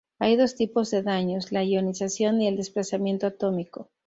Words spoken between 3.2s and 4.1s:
atómico.